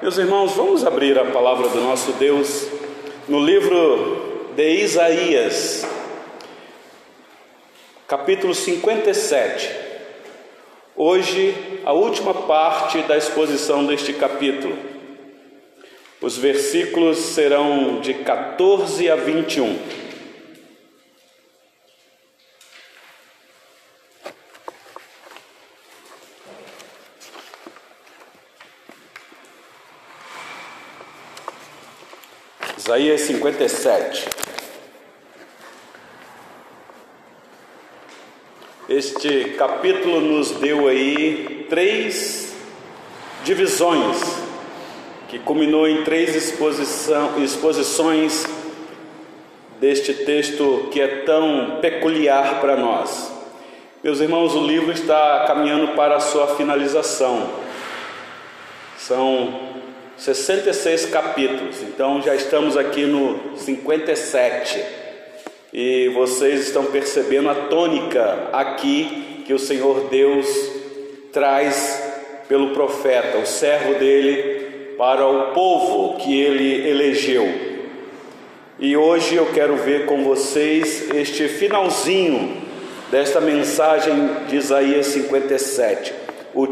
[0.00, 2.68] Meus irmãos, vamos abrir a palavra do nosso Deus
[3.26, 5.84] no livro de Isaías,
[8.06, 9.68] capítulo 57.
[10.94, 14.78] Hoje, a última parte da exposição deste capítulo.
[16.20, 19.76] Os versículos serão de 14 a 21.
[32.88, 34.28] Isaías 57.
[38.88, 42.56] Este capítulo nos deu aí três
[43.44, 44.16] divisões,
[45.28, 46.34] que culminou em três
[47.36, 48.46] exposições
[49.78, 53.30] deste texto que é tão peculiar para nós.
[54.02, 57.50] Meus irmãos, o livro está caminhando para a sua finalização.
[58.96, 59.67] São
[60.18, 64.84] 66 capítulos, então já estamos aqui no 57
[65.72, 70.48] e vocês estão percebendo a tônica aqui que o Senhor Deus
[71.32, 72.02] traz
[72.48, 77.46] pelo profeta, o servo dele, para o povo que ele elegeu.
[78.80, 82.56] E hoje eu quero ver com vocês este finalzinho
[83.08, 84.14] desta mensagem
[84.48, 86.12] de Isaías 57.
[86.52, 86.66] O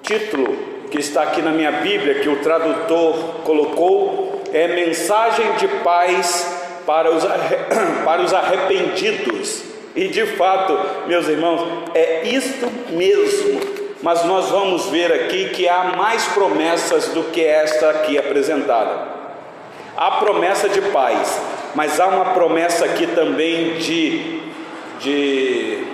[0.00, 6.56] título que está aqui na minha Bíblia, que o tradutor colocou, é mensagem de paz
[6.86, 7.24] para os,
[8.06, 9.64] para os arrependidos.
[9.96, 10.78] E de fato,
[11.08, 13.60] meus irmãos, é isto mesmo.
[14.02, 19.08] Mas nós vamos ver aqui que há mais promessas do que esta aqui apresentada.
[19.96, 21.40] Há promessa de paz,
[21.74, 24.40] mas há uma promessa aqui também de,
[25.00, 25.93] de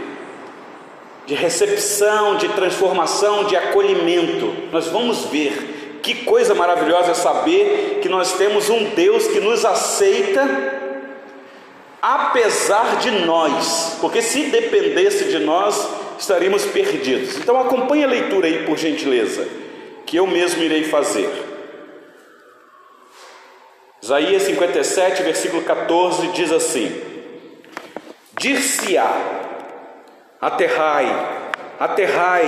[1.30, 4.52] de recepção, de transformação, de acolhimento.
[4.72, 9.64] Nós vamos ver que coisa maravilhosa é saber que nós temos um Deus que nos
[9.64, 10.44] aceita
[12.02, 15.88] apesar de nós, porque se dependesse de nós,
[16.18, 17.36] estaríamos perdidos.
[17.36, 19.46] Então acompanhe a leitura aí, por gentileza,
[20.04, 21.30] que eu mesmo irei fazer.
[24.02, 26.90] Isaías 57, versículo 14 diz assim:
[28.36, 29.39] Dir-se-á
[30.40, 31.06] Aterrai,
[31.78, 32.46] aterrai,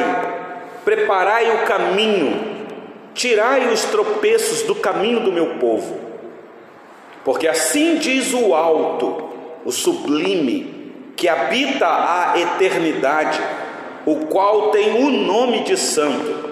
[0.82, 2.66] preparai o caminho,
[3.12, 6.00] tirai os tropeços do caminho do meu povo.
[7.22, 9.28] Porque assim diz o alto,
[9.62, 13.42] o sublime, que habita a eternidade,
[14.06, 16.50] o qual tem o nome de santo.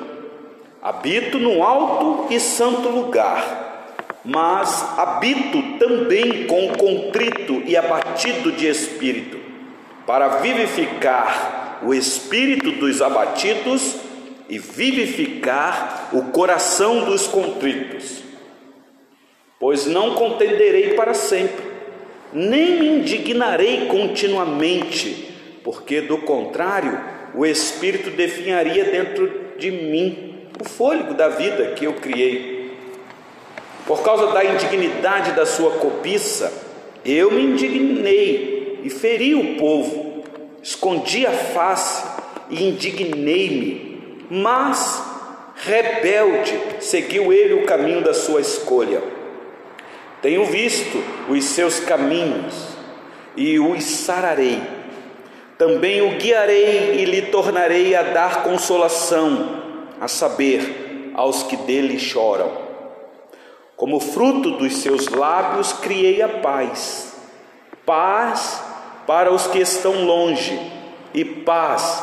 [0.82, 9.39] Habito no alto e santo lugar, mas habito também com contrito e abatido de espírito
[10.10, 13.94] para vivificar o espírito dos abatidos
[14.48, 18.18] e vivificar o coração dos contritos.
[19.60, 21.64] Pois não contenderei para sempre,
[22.32, 25.32] nem me indignarei continuamente,
[25.62, 27.00] porque do contrário,
[27.32, 32.72] o espírito definharia dentro de mim o fôlego da vida que eu criei.
[33.86, 36.52] Por causa da indignidade da sua cobiça,
[37.04, 39.99] eu me indignei e feri o povo,
[40.62, 42.04] escondi a face
[42.50, 45.02] e indignei-me, mas
[45.56, 49.02] rebelde seguiu ele o caminho da sua escolha.
[50.22, 52.68] Tenho visto os seus caminhos
[53.36, 54.60] e os sararei.
[55.56, 59.62] Também o guiarei e lhe tornarei a dar consolação,
[60.00, 62.50] a saber, aos que dele choram.
[63.76, 67.14] Como fruto dos seus lábios criei a paz,
[67.84, 68.69] paz
[69.10, 70.56] para os que estão longe
[71.12, 72.00] e paz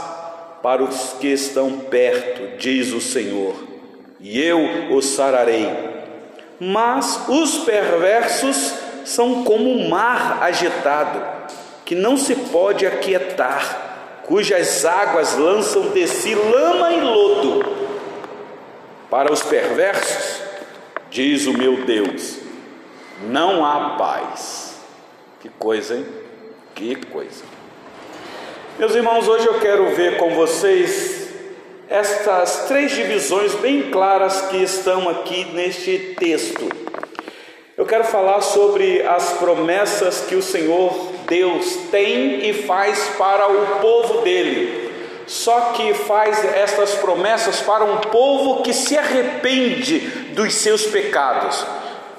[0.62, 3.56] para os que estão perto, diz o Senhor,
[4.19, 5.72] e eu os sararei.
[6.59, 8.73] Mas os perversos
[9.06, 11.23] são como o mar agitado,
[11.85, 17.66] que não se pode aquietar, cujas águas lançam de si lama e lodo.
[19.09, 20.42] Para os perversos,
[21.10, 22.39] diz o meu Deus,
[23.30, 24.81] não há paz.
[25.39, 26.26] Que coisa, hein?
[26.77, 27.44] Que coisa!
[28.77, 31.27] Meus irmãos, hoje eu quero ver com vocês
[31.89, 36.69] estas três divisões bem claras que estão aqui neste texto.
[37.75, 40.94] Eu quero falar sobre as promessas que o Senhor
[41.27, 44.91] Deus tem e faz para o povo dele.
[45.25, 49.97] Só que faz estas promessas para um povo que se arrepende
[50.35, 51.65] dos seus pecados,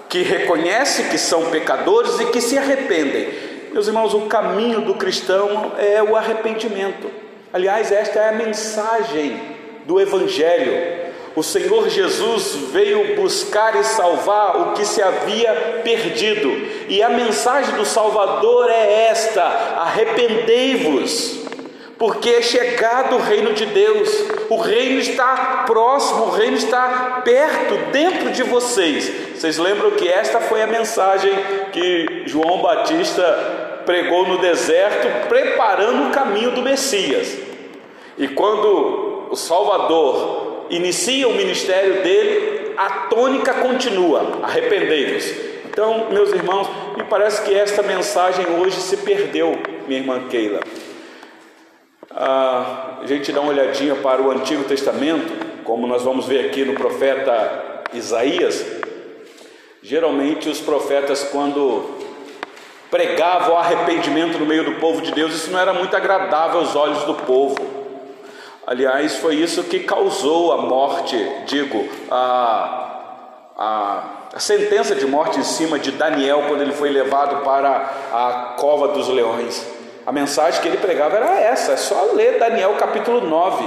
[0.09, 3.48] que reconhece que são pecadores e que se arrependem.
[3.79, 7.09] Meus irmãos, o caminho do cristão é o arrependimento.
[7.53, 9.41] Aliás, esta é a mensagem
[9.87, 11.13] do Evangelho.
[11.37, 16.51] O Senhor Jesus veio buscar e salvar o que se havia perdido,
[16.89, 21.45] e a mensagem do Salvador é esta: arrependei-vos,
[21.97, 24.11] porque é chegado o reino de Deus,
[24.51, 29.37] o reino está próximo, o reino está perto, dentro de vocês.
[29.37, 31.31] Vocês lembram que esta foi a mensagem
[31.71, 37.35] que João Batista pregou no deserto, preparando o caminho do Messias.
[38.19, 45.33] E quando o Salvador inicia o ministério dele, a tônica continua: arrependei-vos.
[45.65, 46.69] Então, meus irmãos,
[46.99, 50.61] me parece que esta mensagem hoje se perdeu, minha irmã Keila.
[52.11, 56.63] Ah, a gente dá uma olhadinha para o Antigo Testamento, como nós vamos ver aqui
[56.63, 58.67] no profeta Isaías.
[59.83, 62.08] Geralmente, os profetas, quando
[62.91, 67.05] pregavam arrependimento no meio do povo de Deus, isso não era muito agradável aos olhos
[67.05, 67.57] do povo.
[68.67, 73.01] Aliás, foi isso que causou a morte, digo, a,
[73.57, 74.03] a,
[74.35, 78.89] a, sentença de morte em cima de Daniel quando ele foi levado para a cova
[78.89, 79.67] dos leões.
[80.07, 83.65] A mensagem que ele pregava era essa, é só ler Daniel capítulo 9.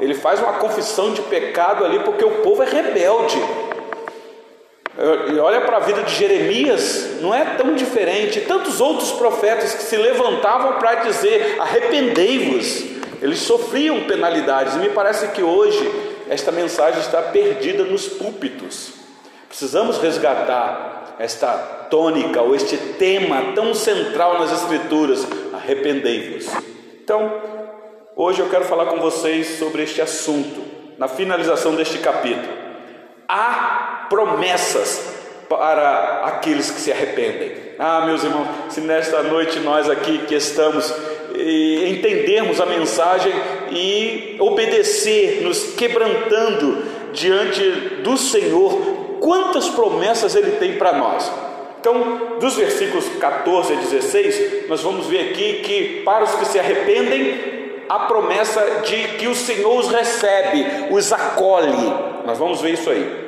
[0.00, 3.40] Ele faz uma confissão de pecado ali porque o povo é rebelde.
[4.96, 8.40] E olha para a vida de Jeremias, não é tão diferente.
[8.42, 12.84] Tantos outros profetas que se levantavam para dizer: arrependei-vos.
[13.20, 15.90] Eles sofriam penalidades, e me parece que hoje
[16.28, 18.92] esta mensagem está perdida nos púlpitos.
[19.48, 21.52] Precisamos resgatar esta
[21.90, 26.46] tônica ou este tema tão central nas Escrituras: arrependei-vos.
[27.02, 27.32] Então,
[28.14, 30.62] hoje eu quero falar com vocês sobre este assunto,
[30.96, 32.63] na finalização deste capítulo.
[33.28, 35.14] Há promessas
[35.48, 37.52] para aqueles que se arrependem.
[37.78, 40.92] Ah, meus irmãos, se nesta noite nós aqui que estamos
[41.34, 43.32] entendermos a mensagem
[43.70, 47.62] e obedecer, nos quebrantando diante
[48.02, 51.30] do Senhor, quantas promessas Ele tem para nós.
[51.80, 56.58] Então, dos versículos 14 a 16, nós vamos ver aqui que para os que se
[56.58, 61.92] arrependem, a promessa de que o Senhor os recebe, os acolhe.
[62.24, 63.24] Nós vamos ver isso aí.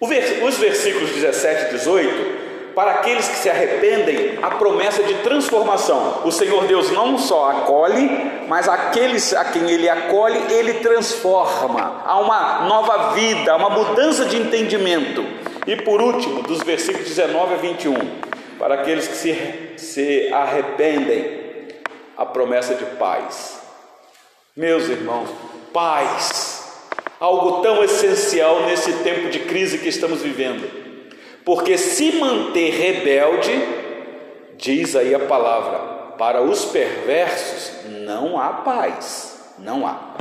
[0.00, 2.46] Os versículos 17 e 18
[2.76, 6.20] para aqueles que se arrependem, a promessa de transformação.
[6.26, 8.06] O Senhor Deus não só acolhe,
[8.48, 12.02] mas aqueles a quem Ele acolhe, Ele transforma.
[12.04, 15.24] Há uma nova vida, uma mudança de entendimento.
[15.66, 17.94] E por último, dos versículos 19 a 21,
[18.58, 21.35] para aqueles que se, se arrependem,
[22.16, 23.60] a promessa de paz.
[24.56, 25.28] Meus irmãos,
[25.72, 26.88] paz,
[27.20, 30.66] algo tão essencial nesse tempo de crise que estamos vivendo.
[31.44, 33.52] Porque se manter rebelde,
[34.56, 35.78] diz aí a palavra,
[36.16, 37.72] para os perversos
[38.04, 40.14] não há paz, não há.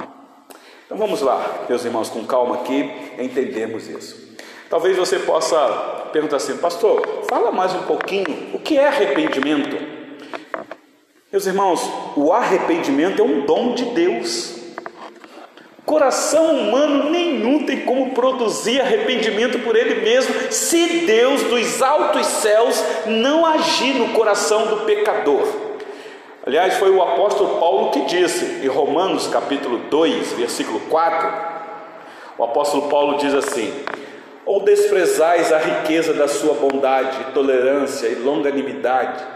[0.85, 4.35] Então vamos lá, meus irmãos, com calma aqui, entendermos isso.
[4.69, 5.57] Talvez você possa
[6.11, 9.94] perguntar assim, pastor, fala mais um pouquinho, o que é arrependimento?
[11.35, 14.55] Meus irmãos, o arrependimento é um dom de Deus.
[15.85, 22.81] Coração humano nenhum tem como produzir arrependimento por ele mesmo, se Deus dos altos céus
[23.07, 25.45] não agir no coração do pecador.
[26.47, 31.33] Aliás, foi o apóstolo Paulo que disse, em Romanos capítulo 2, versículo 4,
[32.37, 33.73] o apóstolo Paulo diz assim:
[34.45, 39.34] Ou desprezais a riqueza da sua bondade, tolerância e longanimidade,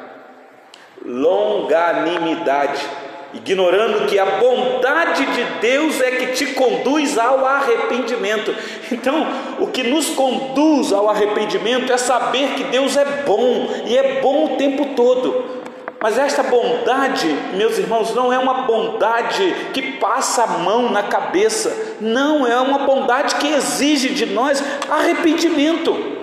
[1.06, 2.86] longanimidade,
[3.34, 8.54] ignorando que a bondade de Deus é que te conduz ao arrependimento.
[8.92, 9.28] Então,
[9.60, 14.46] o que nos conduz ao arrependimento é saber que Deus é bom e é bom
[14.46, 15.60] o tempo todo.
[16.02, 21.96] Mas esta bondade, meus irmãos, não é uma bondade que passa a mão na cabeça,
[22.00, 26.19] não, é uma bondade que exige de nós arrependimento.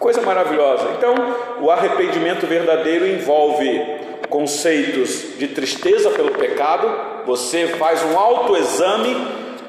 [0.00, 0.92] Coisa maravilhosa.
[0.96, 1.14] Então,
[1.60, 6.88] o arrependimento verdadeiro envolve conceitos de tristeza pelo pecado,
[7.26, 9.14] você faz um autoexame,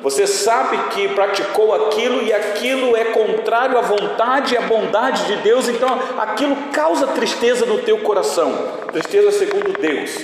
[0.01, 5.35] você sabe que praticou aquilo e aquilo é contrário à vontade e à bondade de
[5.43, 8.53] Deus, então aquilo causa tristeza no teu coração,
[8.89, 10.15] tristeza segundo Deus.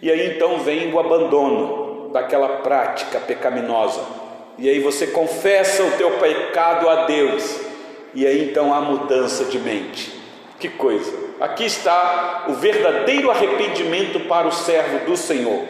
[0.00, 4.00] E aí então vem o abandono daquela prática pecaminosa.
[4.56, 7.73] E aí você confessa o teu pecado a Deus.
[8.14, 10.12] E aí então há mudança de mente.
[10.58, 11.12] Que coisa!
[11.40, 15.64] Aqui está o verdadeiro arrependimento para o servo do Senhor.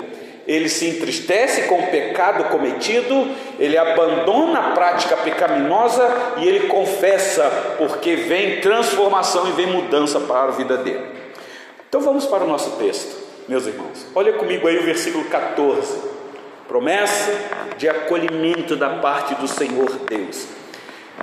[0.47, 7.51] Ele se entristece com o pecado cometido, ele abandona a prática pecaminosa e ele confessa,
[7.79, 11.07] porque vem transformação e vem mudança para a vida dele.
[11.89, 13.17] Então vamos para o nosso texto,
[13.49, 14.07] meus irmãos.
[14.15, 16.13] Olha comigo aí o versículo 14.
[16.69, 17.33] promessa
[17.79, 20.47] de acolhimento da parte do Senhor Deus.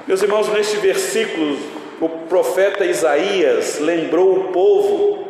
[0.08, 1.58] Meus irmãos, neste versículo,
[2.00, 5.22] o profeta Isaías lembrou o povo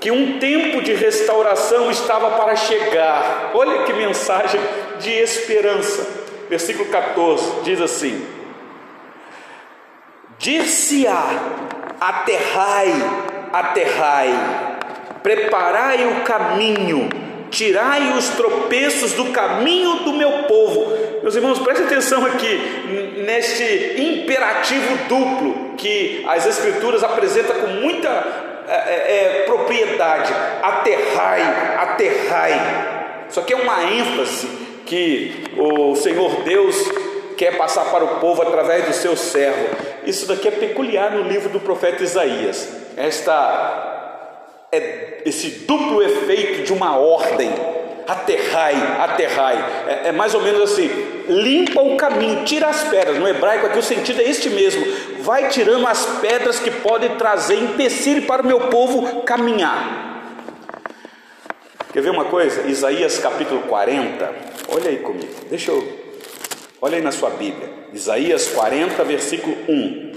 [0.00, 3.52] que um tempo de restauração estava para chegar.
[3.54, 4.60] Olha que mensagem
[5.00, 6.06] de esperança.
[6.48, 8.26] Versículo 14 diz assim:
[10.38, 11.26] Dir-se-á,
[12.00, 12.92] aterrai,
[13.52, 14.30] aterrai,
[15.22, 17.08] preparai o caminho,
[17.54, 20.92] tirai os tropeços do caminho do meu povo.
[21.22, 28.08] Meus irmãos, preste atenção aqui neste imperativo duplo que as Escrituras apresentam com muita
[28.68, 30.32] é, é, é propriedade:
[30.62, 31.42] aterrai,
[31.78, 33.24] aterrai.
[33.30, 34.46] Isso aqui é uma ênfase
[34.84, 36.76] que o Senhor Deus
[37.36, 39.68] quer passar para o povo através do seu servo.
[40.04, 42.68] Isso daqui é peculiar no livro do profeta Isaías.
[42.96, 43.83] Esta
[44.74, 47.50] é esse duplo efeito de uma ordem.
[48.06, 49.64] Aterrai, aterrai.
[49.88, 50.90] É, é mais ou menos assim:
[51.28, 53.18] limpa o caminho, tira as pedras.
[53.18, 54.84] No hebraico aqui o sentido é este mesmo.
[55.20, 60.02] Vai tirando as pedras que podem trazer empecilho para o meu povo caminhar.
[61.92, 62.68] Quer ver uma coisa?
[62.68, 64.32] Isaías capítulo 40.
[64.68, 65.32] Olha aí comigo.
[65.48, 66.04] Deixa eu
[66.84, 70.12] Olha aí na sua Bíblia, Isaías 40, versículo 1.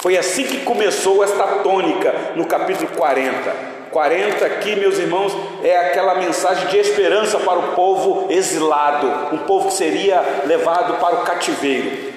[0.00, 3.80] Foi assim que começou esta tônica no capítulo 40.
[3.90, 9.68] 40 aqui, meus irmãos, é aquela mensagem de esperança para o povo exilado, um povo
[9.68, 12.10] que seria levado para o cativeiro.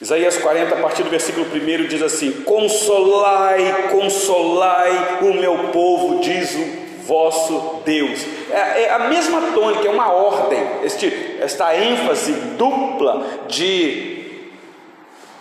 [0.00, 6.54] Isaías 40, a partir do versículo 1 diz assim: Consolai, consolai o meu povo, diz
[6.54, 8.24] o vosso Deus.
[8.50, 14.17] É, é, a mesma tônica, é uma ordem, este, esta ênfase dupla de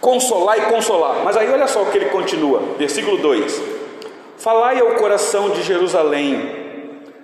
[0.02, 1.24] consolar e consolar.
[1.24, 3.62] Mas aí olha só o que ele continua, versículo 2:
[4.38, 6.50] Falai ao coração de Jerusalém,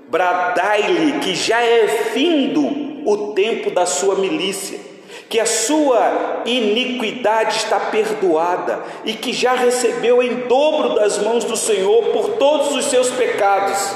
[0.09, 4.93] bradai-lhe que já é findo o tempo da sua milícia
[5.29, 11.57] que a sua iniquidade está perdoada e que já recebeu em dobro das mãos do
[11.57, 13.95] Senhor por todos os seus pecados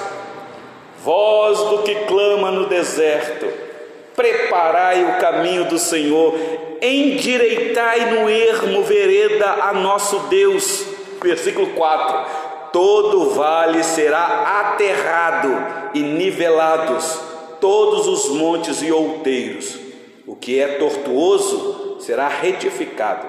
[1.07, 3.45] voz do que clama no deserto,
[4.17, 6.33] preparai o caminho do Senhor,
[6.81, 10.85] endireitai no ermo vereda a nosso Deus.
[11.21, 12.25] Versículo 4:
[12.73, 15.49] Todo vale será aterrado
[15.93, 17.21] e nivelados,
[17.61, 19.77] todos os montes e outeiros.
[20.25, 23.27] O que é tortuoso será retificado,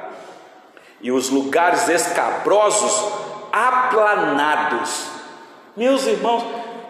[1.03, 3.13] e os lugares escabrosos
[3.53, 5.07] aplanados.
[5.77, 6.43] Meus irmãos,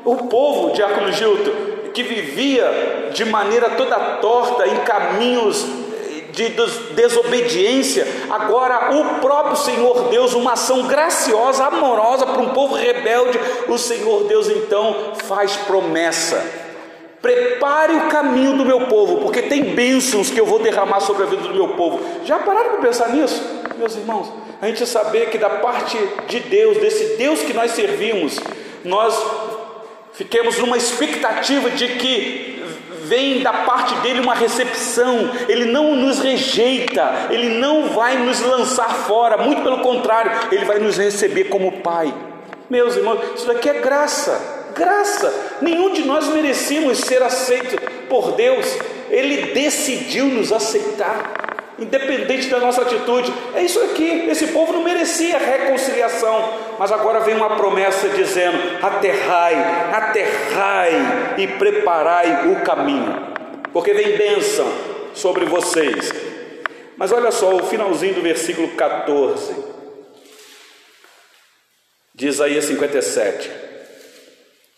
[0.04, 5.66] o povo, Diácono Gilto, que vivia de maneira toda torta em caminhos
[6.30, 6.50] de
[6.94, 13.76] desobediência, agora o próprio Senhor Deus, uma ação graciosa, amorosa para um povo rebelde, o
[13.76, 16.40] Senhor Deus então faz promessa.
[17.20, 21.26] Prepare o caminho do meu povo, porque tem bênçãos que eu vou derramar sobre a
[21.26, 21.98] vida do meu povo.
[22.24, 23.42] Já pararam para pensar nisso,
[23.76, 24.32] meus irmãos?
[24.62, 28.38] A gente saber que da parte de Deus, desse Deus que nós servimos,
[28.84, 29.47] nós
[30.18, 32.60] Fiquemos numa expectativa de que
[33.04, 38.92] vem da parte dele uma recepção, ele não nos rejeita, ele não vai nos lançar
[39.06, 42.12] fora, muito pelo contrário, ele vai nos receber como Pai.
[42.68, 45.32] Meus irmãos, isso daqui é graça, graça.
[45.62, 48.66] Nenhum de nós merecíamos ser aceito por Deus,
[49.10, 51.47] ele decidiu nos aceitar
[51.78, 53.32] independente da nossa atitude.
[53.54, 54.26] É isso aqui.
[54.28, 59.54] Esse povo não merecia reconciliação, mas agora vem uma promessa dizendo: aterrai,
[59.92, 63.32] aterrai e preparai o caminho,
[63.72, 64.66] porque vem bênção
[65.14, 66.12] sobre vocês.
[66.96, 69.54] Mas olha só o finalzinho do versículo 14
[72.12, 73.50] de Isaías 57.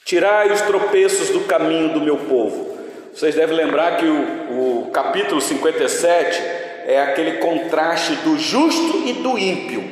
[0.04, 2.78] Tirai os tropeços do caminho do meu povo.
[3.14, 6.60] Vocês devem lembrar que o, o capítulo 57
[6.91, 9.85] é aquele contraste do justo e do ímpio,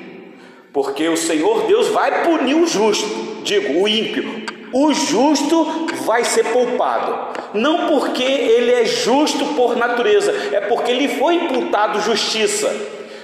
[0.73, 3.07] porque o Senhor Deus vai punir o justo,
[3.45, 4.49] digo, o ímpio.
[4.73, 11.09] O justo vai ser poupado, não porque ele é justo por natureza, é porque lhe
[11.09, 12.75] foi imputado justiça.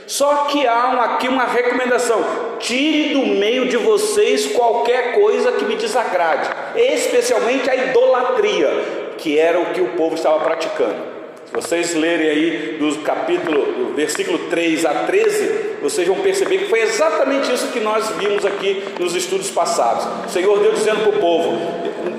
[0.07, 2.25] Só que há aqui uma recomendação:
[2.61, 8.71] tire do meio de vocês qualquer coisa que me desagrade, especialmente a idolatria,
[9.19, 11.14] que era o que o povo estava praticando
[11.55, 16.81] vocês lerem aí do capítulo, do versículo 3 a 13, vocês vão perceber que foi
[16.81, 20.05] exatamente isso que nós vimos aqui nos estudos passados.
[20.27, 21.57] O Senhor Deus dizendo para o povo: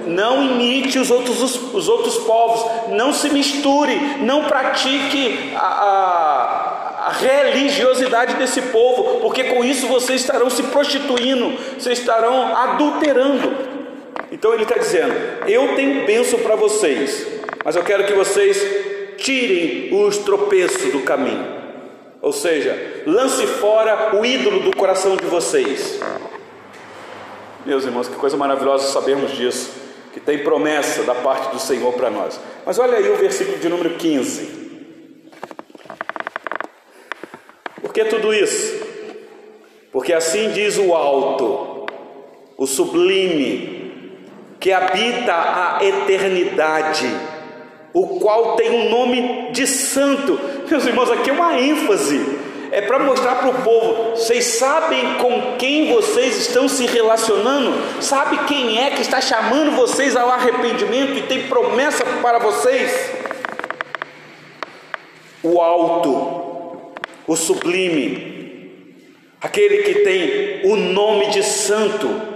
[0.08, 7.08] não imite os outros, os, os, outros povos, não se misture, não pratique a, a,
[7.08, 13.54] a religiosidade desse povo, porque com isso vocês estarão se prostituindo, vocês estarão adulterando.
[14.32, 15.14] Então ele está dizendo:
[15.46, 17.28] Eu tenho bênção para vocês,
[17.66, 18.95] mas eu quero que vocês
[19.26, 21.44] tirem os tropeços do caminho.
[22.22, 26.00] Ou seja, lance fora o ídolo do coração de vocês.
[27.66, 29.72] Meus irmãos, que coisa maravilhosa sabermos disso,
[30.14, 32.40] que tem promessa da parte do Senhor para nós.
[32.64, 34.64] Mas olha aí o versículo de número 15.
[37.82, 38.86] Por que tudo isso?
[39.92, 41.88] Porque assim diz o alto,
[42.56, 44.20] o sublime,
[44.60, 47.08] que habita a eternidade,
[47.96, 50.38] o qual tem um nome de santo.
[50.70, 52.44] Meus irmãos, aqui é uma ênfase
[52.76, 57.74] é para mostrar para o povo: vocês sabem com quem vocês estão se relacionando?
[58.02, 62.92] Sabe quem é que está chamando vocês ao arrependimento e tem promessa para vocês?
[65.42, 66.92] O alto,
[67.26, 68.94] o sublime,
[69.40, 72.35] aquele que tem o nome de santo.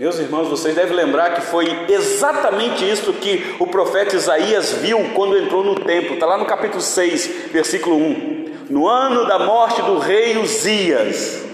[0.00, 5.36] Meus irmãos, vocês devem lembrar que foi exatamente isso que o profeta Isaías viu quando
[5.36, 8.40] entrou no templo, está lá no capítulo 6, versículo 1
[8.70, 11.44] no ano da morte do rei Uzias,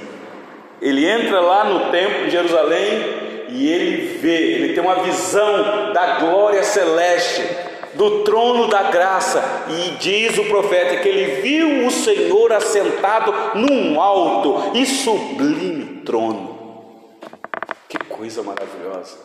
[0.80, 6.20] ele entra lá no templo de Jerusalém e ele vê, ele tem uma visão da
[6.20, 7.42] glória celeste,
[7.94, 14.00] do trono da graça, e diz o profeta que ele viu o Senhor assentado num
[14.00, 16.55] alto e sublime trono.
[18.16, 19.18] Coisa maravilhosa!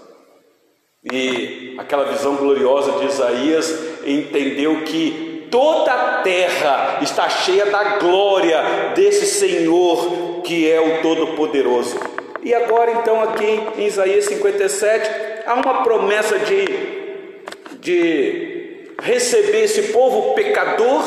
[1.12, 3.74] E aquela visão gloriosa de Isaías
[4.06, 8.62] entendeu que toda a terra está cheia da glória
[8.96, 11.98] desse Senhor que é o Todo-Poderoso.
[12.44, 15.10] E agora, então, aqui em Isaías 57,
[15.46, 16.66] há uma promessa de,
[17.80, 21.02] de receber esse povo pecador.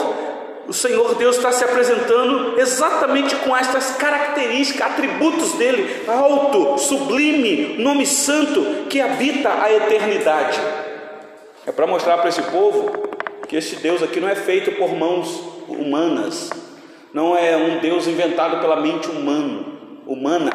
[0.67, 8.07] O Senhor Deus está se apresentando exatamente com estas características, atributos dele: alto, sublime, nome
[8.07, 10.61] santo que habita a eternidade.
[11.67, 12.91] É para mostrar para esse povo
[13.47, 16.51] que este Deus aqui não é feito por mãos humanas,
[17.13, 19.67] não é um Deus inventado pela mente humana,
[20.07, 20.51] humana.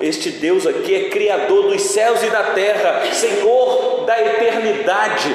[0.00, 5.34] Este Deus aqui é criador dos céus e da terra, Senhor da eternidade.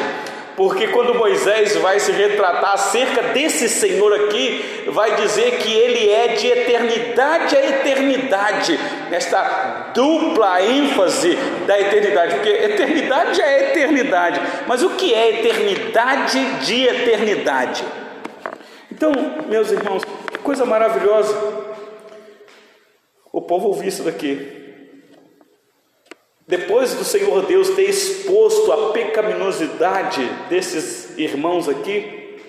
[0.59, 6.27] Porque quando Moisés vai se retratar acerca desse Senhor aqui, vai dizer que ele é
[6.35, 8.77] de eternidade a eternidade,
[9.09, 16.83] esta dupla ênfase da eternidade, porque eternidade é eternidade, mas o que é eternidade de
[16.87, 17.81] eternidade?
[18.91, 19.13] Então,
[19.47, 21.37] meus irmãos, que coisa maravilhosa
[23.31, 24.58] o povo ouvir isso daqui.
[26.49, 32.39] Depois do Senhor Deus ter exposto a pecaminosidade desses irmãos aqui,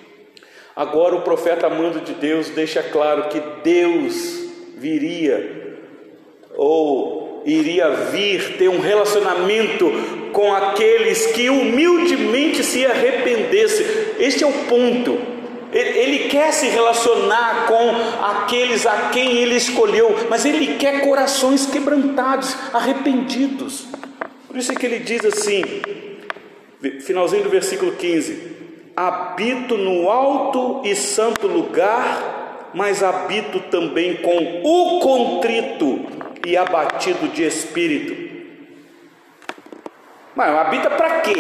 [0.75, 4.47] agora o profeta amando de Deus deixa claro que Deus
[4.79, 5.77] viria
[6.57, 9.93] ou iria vir ter um relacionamento
[10.33, 13.85] com aqueles que humildemente se arrependessem.
[14.19, 15.40] Este é o ponto.
[15.73, 22.57] Ele quer se relacionar com aqueles a quem ele escolheu, mas ele quer corações quebrantados,
[22.75, 23.87] arrependidos.
[24.49, 25.63] Por isso é que ele diz assim,
[27.03, 34.99] finalzinho do versículo 15: Habito no alto e santo lugar, mas habito também com o
[34.99, 36.01] contrito
[36.45, 38.31] e abatido de espírito.
[40.35, 41.35] Mas habita para quê?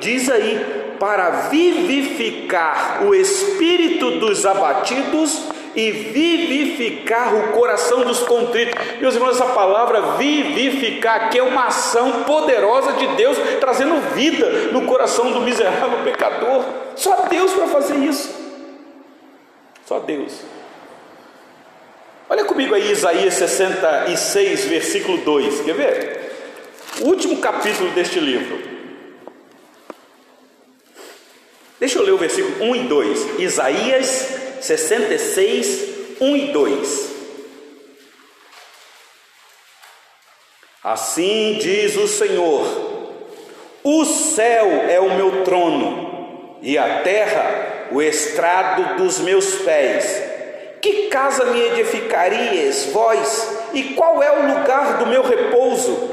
[0.00, 8.74] Diz aí, para vivificar o espírito dos abatidos e vivificar o coração dos contritos.
[9.00, 14.82] Meus irmãos, essa palavra vivificar aqui é uma ação poderosa de Deus trazendo vida no
[14.82, 16.64] coração do miserável pecador.
[16.94, 18.42] Só Deus para fazer isso.
[19.84, 20.40] Só Deus.
[22.28, 25.60] Olha comigo aí Isaías 66, versículo 2.
[25.60, 26.24] Quer ver?
[27.00, 28.73] O último capítulo deste livro.
[31.84, 33.40] Deixa eu ler o versículo 1 e 2.
[33.40, 34.08] Isaías
[34.62, 37.10] 66, 1 e 2.
[40.82, 43.12] Assim diz o Senhor:
[43.82, 50.22] O céu é o meu trono, e a terra o estrado dos meus pés.
[50.80, 56.08] Que casa me edificarias, vós, e qual é o lugar do meu repouso?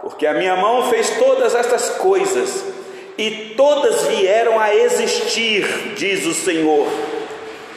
[0.00, 2.79] Porque a minha mão fez todas estas coisas
[3.20, 6.88] e todas vieram a existir, diz o Senhor,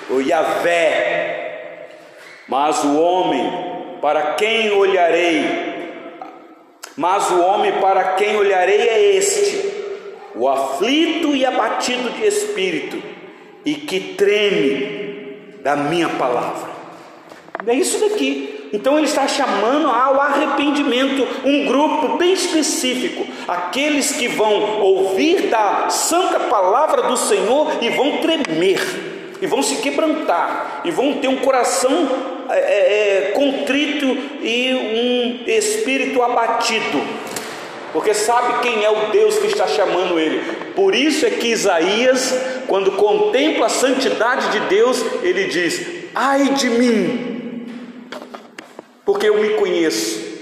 [0.09, 1.89] o Yahvé.
[2.47, 3.51] Mas o homem,
[4.01, 5.43] para quem olharei,
[6.95, 9.69] mas o homem para quem olharei é este,
[10.33, 13.03] o aflito e abatido de espírito,
[13.65, 16.71] e que treme da minha palavra.
[17.67, 18.52] É isso daqui.
[18.73, 25.89] Então ele está chamando ao arrependimento um grupo bem específico, aqueles que vão ouvir da
[25.89, 28.81] santa palavra do Senhor e vão tremer,
[29.39, 32.09] e vão se quebrantar, e vão ter um coração
[32.49, 34.07] é, é, é contrito
[34.41, 34.73] e
[35.45, 36.99] um espírito abatido,
[37.93, 40.41] porque sabe quem é o Deus que está chamando ele.
[40.75, 46.71] Por isso é que Isaías, quando contempla a santidade de Deus, ele diz: Ai de
[46.71, 47.32] mim,
[49.05, 50.33] porque eu me conheço.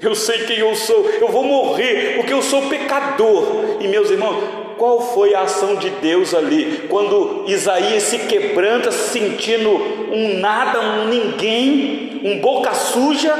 [0.00, 3.78] Eu sei quem eu sou, eu vou morrer, porque eu sou pecador.
[3.80, 4.42] E meus irmãos,
[4.76, 6.86] qual foi a ação de Deus ali?
[6.88, 13.34] Quando Isaías se quebranta, se sentindo um nada, um ninguém, um boca suja,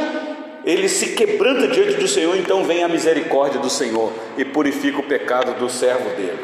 [0.65, 5.03] ele se quebranta diante do Senhor, então vem a misericórdia do Senhor e purifica o
[5.03, 6.39] pecado do servo dele.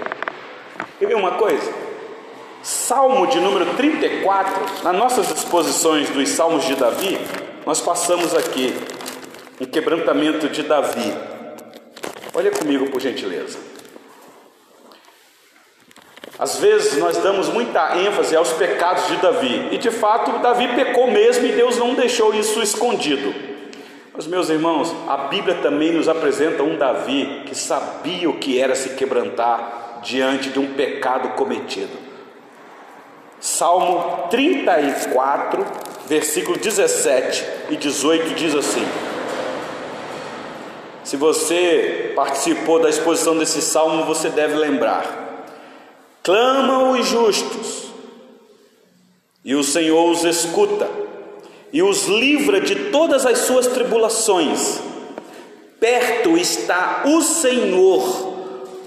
[0.99, 1.73] Quer ver uma coisa?
[2.63, 7.19] Salmo de número 34, nas nossas exposições dos Salmos de Davi,
[7.67, 8.75] nós passamos aqui
[9.61, 11.15] um quebrantamento de Davi.
[12.35, 13.59] Olha comigo, por gentileza.
[16.39, 21.11] Às vezes nós damos muita ênfase aos pecados de Davi, e de fato Davi pecou
[21.11, 23.35] mesmo e Deus não deixou isso escondido.
[24.15, 28.75] Mas, meus irmãos, a Bíblia também nos apresenta um Davi que sabia o que era
[28.75, 31.97] se quebrantar diante de um pecado cometido.
[33.39, 35.65] Salmo 34,
[36.11, 38.85] versículo 17 e 18 diz assim:
[41.05, 45.47] Se você participou da exposição desse salmo, você deve lembrar:
[46.21, 47.93] Clamam os justos,
[49.45, 50.91] e o Senhor os escuta
[51.73, 54.81] e os livra de todas as suas tribulações.
[55.79, 58.30] Perto está o Senhor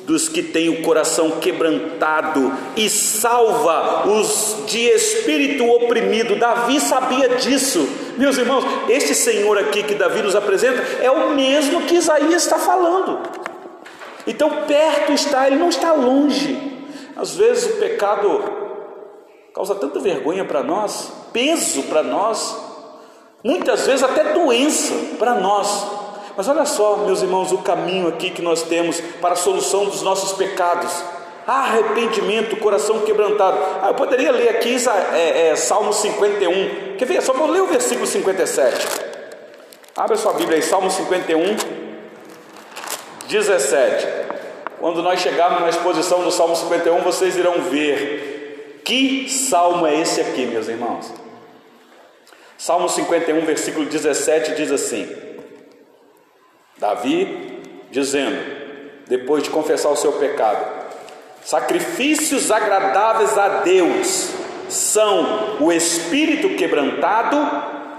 [0.06, 6.36] dos que têm o coração quebrantado e salva os de espírito oprimido.
[6.36, 7.88] Davi sabia disso.
[8.18, 12.60] Meus irmãos, este Senhor aqui que Davi nos apresenta é o mesmo que Isaías está
[12.60, 13.20] falando.
[14.28, 16.72] Então, perto está, ele não está longe.
[17.16, 18.42] Às vezes o pecado
[19.54, 22.58] causa tanta vergonha para nós, peso para nós,
[23.44, 26.04] muitas vezes até doença para nós.
[26.36, 30.02] Mas olha só, meus irmãos, o caminho aqui que nós temos para a solução dos
[30.02, 30.92] nossos pecados.
[31.46, 33.58] Arrependimento, coração quebrantado.
[33.82, 34.78] Ah, eu poderia ler aqui
[35.14, 36.96] é, é, Salmo 51.
[36.98, 37.22] Quer ver?
[37.22, 38.88] Só vou ler o versículo 57.
[39.96, 41.56] Abra sua Bíblia aí, Salmo 51,
[43.28, 44.08] 17.
[44.80, 50.20] Quando nós chegarmos na exposição do Salmo 51, vocês irão ver que salmo é esse
[50.20, 51.14] aqui, meus irmãos.
[52.58, 55.10] Salmo 51, versículo 17 diz assim:
[56.78, 58.38] Davi dizendo,
[59.08, 60.66] depois de confessar o seu pecado:
[61.44, 64.30] Sacrifícios agradáveis a Deus
[64.70, 67.38] são o espírito quebrantado,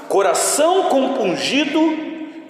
[0.09, 1.81] coração compungido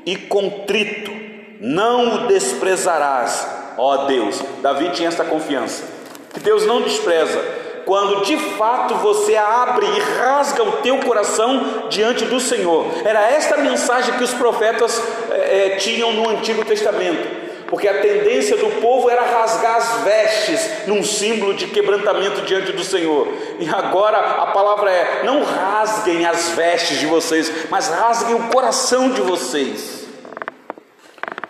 [0.07, 1.13] e contrito,
[1.61, 4.41] não o desprezarás, ó Deus.
[4.63, 5.85] Davi tinha essa confiança,
[6.33, 12.25] que Deus não despreza, quando de fato você abre e rasga o teu coração diante
[12.25, 12.87] do Senhor.
[13.05, 17.44] Era esta mensagem que os profetas é, tinham no Antigo Testamento.
[17.66, 22.85] Porque a tendência do povo era rasgar as vestes num símbolo de quebrantamento diante do
[22.85, 23.27] Senhor.
[23.59, 29.11] E agora a palavra é: não rasguem as vestes de vocês, mas rasguem o coração
[29.11, 30.07] de vocês.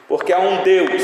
[0.08, 1.02] Porque há um Deus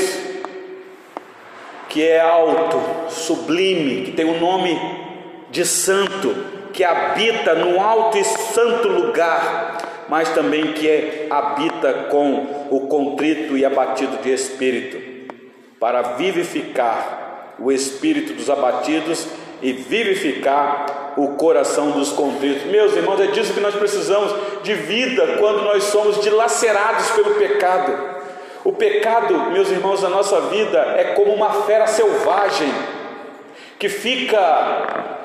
[1.89, 4.79] que é alto, sublime, que tem um nome
[5.51, 6.33] de santo,
[6.73, 13.57] que habita no alto e santo lugar, mas também que é, habita com o contrito
[13.57, 14.97] e abatido de espírito,
[15.79, 19.27] para vivificar o espírito dos abatidos
[19.61, 22.63] e vivificar o coração dos contritos.
[22.63, 24.33] Meus irmãos, é disso que nós precisamos
[24.63, 28.21] de vida quando nós somos dilacerados pelo pecado.
[28.63, 32.71] O pecado, meus irmãos, na nossa vida é como uma fera selvagem
[33.77, 35.19] que fica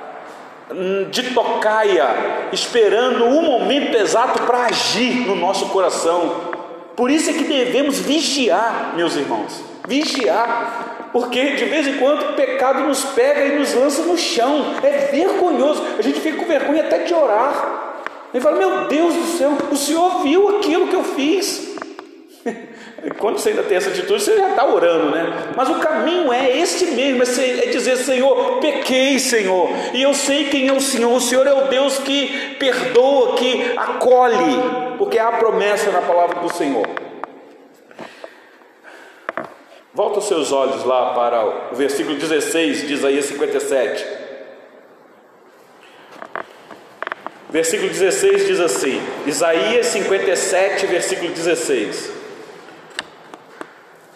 [1.10, 6.56] de tocaia, esperando o momento exato para agir no nosso coração.
[6.96, 12.32] Por isso é que devemos vigiar, meus irmãos, vigiar, porque de vez em quando o
[12.34, 16.82] pecado nos pega e nos lança no chão, é vergonhoso, a gente fica com vergonha
[16.82, 17.84] até de orar.
[18.34, 21.75] Ele fala: Meu Deus do céu, o Senhor viu aquilo que eu fiz.
[23.18, 25.52] Quando você ainda tem essa atitude, você já está orando, né?
[25.56, 30.48] Mas o caminho é este mesmo: é, é dizer, Senhor, pequei, Senhor, e eu sei
[30.48, 31.12] quem é o Senhor.
[31.12, 36.52] O Senhor é o Deus que perdoa, que acolhe, porque há promessa na palavra do
[36.52, 36.86] Senhor.
[39.94, 44.04] Volta os seus olhos lá para o versículo 16 de Isaías 57.
[47.48, 52.15] Versículo 16 diz assim: Isaías 57, versículo 16: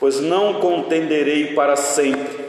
[0.00, 2.42] Pois não contenderei para sempre,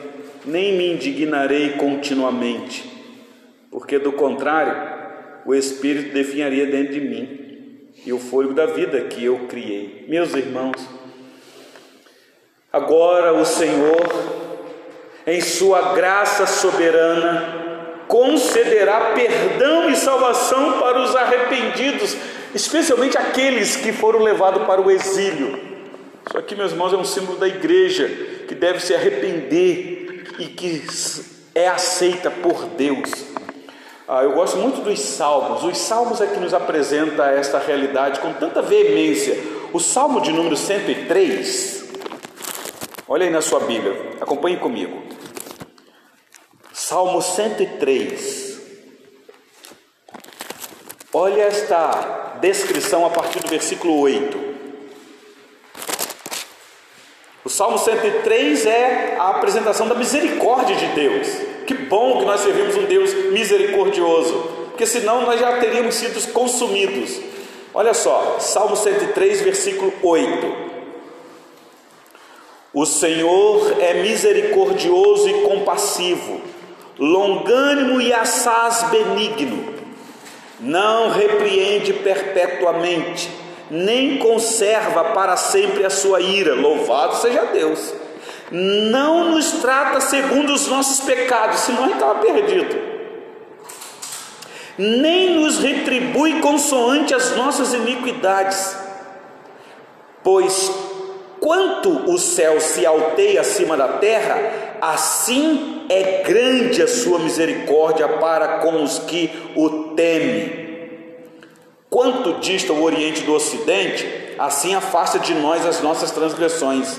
[0.45, 2.89] nem me indignarei continuamente,
[3.69, 4.73] porque do contrário,
[5.45, 10.05] o Espírito definharia dentro de mim e o fôlego da vida que eu criei.
[10.07, 10.77] Meus irmãos,
[12.71, 14.07] agora o Senhor,
[15.27, 22.15] em Sua graça soberana, concederá perdão e salvação para os arrependidos,
[22.55, 25.70] especialmente aqueles que foram levados para o exílio.
[26.31, 28.07] Isso aqui, meus irmãos, é um símbolo da igreja
[28.47, 30.81] que deve se arrepender e que
[31.53, 33.11] é aceita por Deus.
[34.07, 35.61] Ah, eu gosto muito dos salmos.
[35.61, 39.37] Os salmos é que nos apresenta esta realidade com tanta veemência.
[39.73, 41.83] O salmo de número 103,
[43.09, 45.03] olha aí na sua Bíblia, acompanhe comigo.
[46.71, 48.57] Salmo 103.
[51.11, 54.50] Olha esta descrição a partir do versículo 8.
[57.43, 61.27] O Salmo 103 é a apresentação da misericórdia de Deus.
[61.65, 64.33] Que bom que nós servimos um Deus misericordioso,
[64.69, 67.19] porque senão nós já teríamos sido consumidos.
[67.73, 70.71] Olha só, Salmo 103, versículo 8.
[72.73, 76.41] O Senhor é misericordioso e compassivo
[77.01, 79.73] longânimo e assaz benigno,
[80.59, 83.27] não repreende perpetuamente,
[83.71, 87.93] nem conserva para sempre a sua ira, louvado seja Deus.
[88.51, 92.91] Não nos trata segundo os nossos pecados, senão gente estava perdido.
[94.77, 98.75] Nem nos retribui consoante as nossas iniquidades,
[100.21, 100.69] pois
[101.39, 104.37] quanto o céu se alteia acima da terra,
[104.81, 110.70] assim é grande a sua misericórdia para com os que o temem.
[111.91, 114.07] Quanto dista o Oriente do Ocidente,
[114.39, 116.97] assim afasta de nós as nossas transgressões.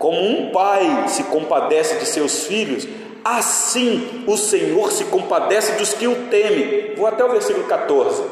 [0.00, 2.88] Como um pai se compadece de seus filhos,
[3.24, 6.96] assim o Senhor se compadece dos que o temem.
[6.96, 8.24] Vou até o versículo 14.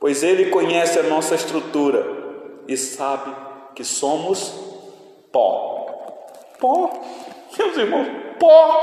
[0.00, 2.04] Pois ele conhece a nossa estrutura
[2.66, 3.32] e sabe
[3.76, 4.52] que somos
[5.30, 5.86] pó.
[6.58, 6.90] Pó.
[7.56, 8.82] Meus irmãos, pó.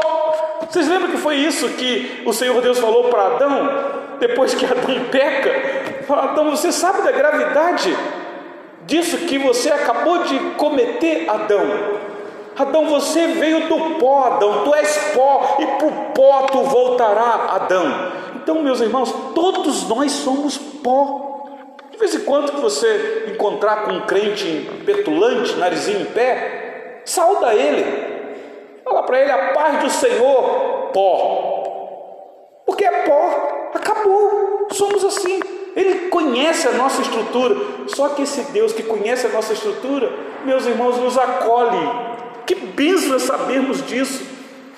[0.62, 5.06] Vocês lembram que foi isso que o Senhor Deus falou para Adão, depois que Adão
[5.12, 5.89] peca?
[6.10, 7.96] Fala, Adão, você sabe da gravidade
[8.88, 11.62] disso que você acabou de cometer, Adão?
[12.58, 17.50] Adão, você veio do pó, Adão, tu és pó, e para o pó tu voltará,
[17.52, 18.12] Adão.
[18.38, 21.46] Então, meus irmãos, todos nós somos pó.
[21.92, 27.54] De vez em quando que você encontrar com um crente petulante, narizinho em pé, sauda
[27.54, 27.86] ele.
[28.84, 32.64] Fala para ele a paz do Senhor, pó.
[32.66, 34.68] Porque é pó, acabou.
[34.72, 35.59] Somos assim.
[35.76, 37.56] Ele conhece a nossa estrutura.
[37.88, 40.12] Só que esse Deus que conhece a nossa estrutura,
[40.46, 42.10] meus irmãos, nos acolhe.
[42.46, 44.24] Que bênção é sabermos disso.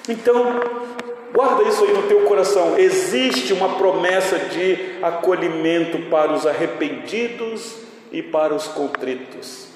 [0.09, 0.59] Então,
[1.33, 2.77] guarda isso aí no teu coração.
[2.77, 7.75] Existe uma promessa de acolhimento para os arrependidos
[8.11, 9.67] e para os contritos.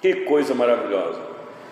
[0.00, 1.20] Que coisa maravilhosa.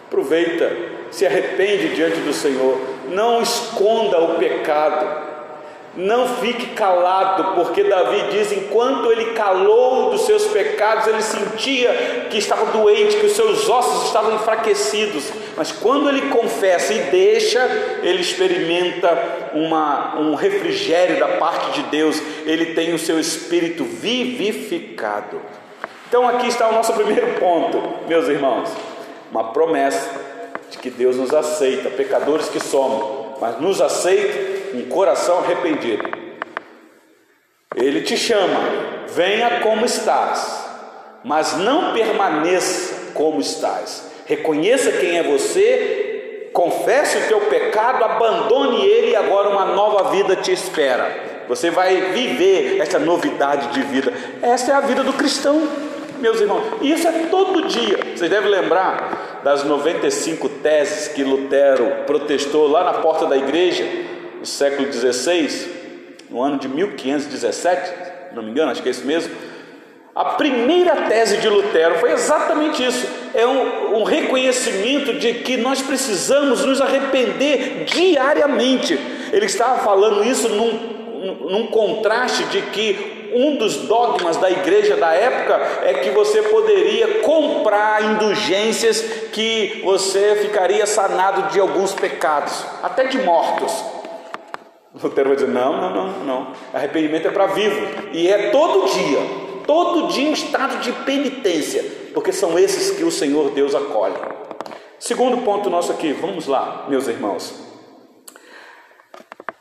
[0.06, 0.70] Aproveita,
[1.10, 5.25] se arrepende diante do Senhor, não esconda o pecado,
[5.96, 12.36] não fique calado, porque Davi diz: enquanto ele calou dos seus pecados, ele sentia que
[12.36, 15.24] estava doente, que os seus ossos estavam enfraquecidos,
[15.56, 17.60] mas quando ele confessa e deixa,
[18.02, 25.40] ele experimenta uma, um refrigério da parte de Deus, ele tem o seu espírito vivificado.
[26.08, 28.70] Então, aqui está o nosso primeiro ponto, meus irmãos.
[29.30, 30.10] Uma promessa
[30.70, 36.04] de que Deus nos aceita, pecadores que somos, mas nos aceita um coração arrependido.
[37.74, 38.60] Ele te chama,
[39.08, 40.66] venha como estás,
[41.24, 44.10] mas não permaneça como estás.
[44.26, 50.36] Reconheça quem é você, confesse o teu pecado, abandone ele e agora uma nova vida
[50.36, 51.24] te espera.
[51.48, 54.12] Você vai viver essa novidade de vida.
[54.42, 55.68] Essa é a vida do cristão
[56.18, 56.62] meus irmãos.
[56.80, 57.98] E isso é todo dia.
[58.14, 63.84] Vocês devem lembrar das 95 teses que Lutero protestou lá na porta da igreja
[64.46, 65.48] no século XVI,
[66.30, 67.92] no ano de 1517,
[68.32, 69.34] não me engano, acho que é isso mesmo.
[70.14, 75.82] A primeira tese de Lutero foi exatamente isso: é um, um reconhecimento de que nós
[75.82, 78.96] precisamos nos arrepender diariamente.
[79.32, 85.12] Ele estava falando isso num, num contraste de que um dos dogmas da igreja da
[85.12, 89.00] época é que você poderia comprar indulgências
[89.32, 93.96] que você ficaria sanado de alguns pecados, até de mortos.
[95.02, 96.52] Lutero vai dizer: não, não, não, não.
[96.72, 97.80] Arrependimento é para vivo.
[98.12, 99.20] E é todo dia,
[99.66, 104.14] todo dia um estado de penitência, porque são esses que o Senhor Deus acolhe.
[104.98, 107.66] Segundo ponto nosso aqui, vamos lá, meus irmãos.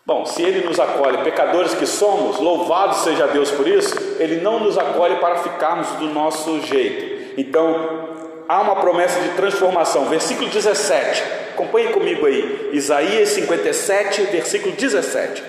[0.05, 4.59] Bom, se Ele nos acolhe, pecadores que somos, louvado seja Deus por isso, Ele não
[4.59, 7.33] nos acolhe para ficarmos do nosso jeito.
[7.41, 8.14] Então,
[8.47, 10.05] há uma promessa de transformação.
[10.05, 15.43] Versículo 17, acompanhe comigo aí, Isaías 57, versículo 17.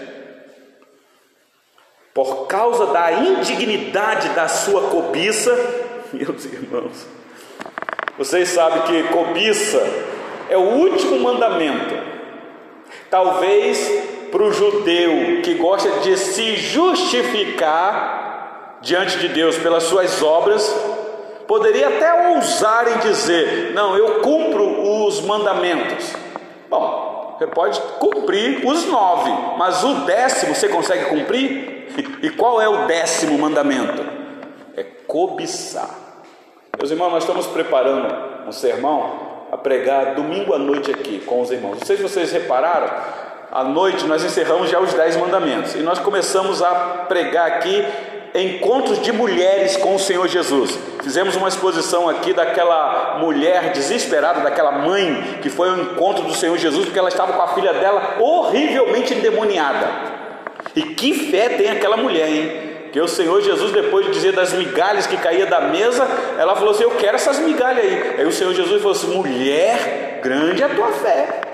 [2.14, 5.54] Por causa da indignidade da sua cobiça,
[6.12, 7.06] meus irmãos,
[8.16, 9.84] vocês sabem que cobiça
[10.48, 11.94] é o último mandamento.
[13.10, 13.78] Talvez
[14.30, 20.74] para o judeu que gosta de se justificar diante de Deus pelas suas obras,
[21.46, 26.14] poderia até ousar em dizer: Não, eu cumpro os mandamentos.
[26.68, 31.74] Bom, você pode cumprir os nove, mas o décimo você consegue cumprir?
[32.20, 34.04] E qual é o décimo mandamento?
[34.76, 35.88] É cobiçar.
[36.76, 41.50] Meus irmãos, nós estamos preparando um sermão a pregar domingo à noite aqui com os
[41.50, 41.78] irmãos.
[41.78, 42.90] Não sei se vocês repararam,
[43.50, 46.70] à noite nós encerramos já os dez mandamentos e nós começamos a
[47.08, 47.86] pregar aqui
[48.34, 50.78] encontros de mulheres com o Senhor Jesus.
[51.02, 56.56] Fizemos uma exposição aqui daquela mulher desesperada, daquela mãe que foi ao encontro do Senhor
[56.58, 59.88] Jesus porque ela estava com a filha dela horrivelmente endemoniada.
[60.74, 62.66] E que fé tem aquela mulher, hein?
[62.92, 66.06] Que o Senhor Jesus, depois de dizer das migalhas que caía da mesa,
[66.38, 68.14] ela falou assim: Eu quero essas migalhas aí.
[68.18, 71.45] Aí o Senhor Jesus falou assim: Mulher, grande é a tua fé.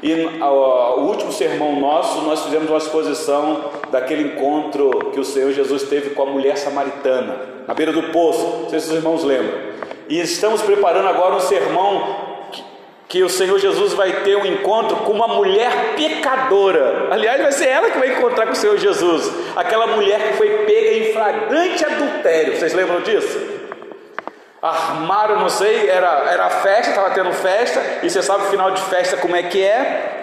[0.00, 5.82] E o último sermão nosso, nós fizemos uma exposição daquele encontro que o Senhor Jesus
[5.84, 9.58] teve com a mulher samaritana, na beira do poço, não sei se os irmãos lembram.
[10.08, 12.16] E estamos preparando agora um sermão
[12.52, 12.64] que,
[13.08, 17.08] que o Senhor Jesus vai ter um encontro com uma mulher pecadora.
[17.10, 20.48] Aliás, vai ser ela que vai encontrar com o Senhor Jesus, aquela mulher que foi
[20.64, 22.56] pega em flagrante adultério.
[22.56, 23.36] Vocês lembram disso?
[24.60, 28.82] Armaram, não sei, era, era festa, estava tendo festa, e você sabe o final de
[28.82, 30.14] festa como é que é.